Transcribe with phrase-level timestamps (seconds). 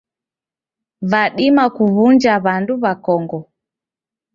[1.11, 3.39] Vadima kuw'unja w'andu w'akongo.